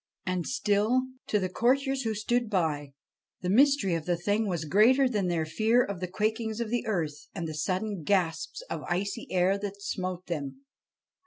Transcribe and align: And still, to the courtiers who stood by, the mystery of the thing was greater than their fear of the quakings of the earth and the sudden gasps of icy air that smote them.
And 0.25 0.47
still, 0.47 1.03
to 1.27 1.37
the 1.37 1.47
courtiers 1.47 2.01
who 2.01 2.15
stood 2.15 2.49
by, 2.49 2.93
the 3.41 3.51
mystery 3.51 3.93
of 3.93 4.07
the 4.07 4.17
thing 4.17 4.47
was 4.47 4.65
greater 4.65 5.07
than 5.07 5.27
their 5.27 5.45
fear 5.45 5.83
of 5.85 5.99
the 5.99 6.07
quakings 6.07 6.59
of 6.59 6.71
the 6.71 6.87
earth 6.87 7.27
and 7.35 7.47
the 7.47 7.53
sudden 7.53 8.01
gasps 8.01 8.63
of 8.67 8.81
icy 8.89 9.27
air 9.29 9.59
that 9.59 9.79
smote 9.83 10.25
them. 10.25 10.61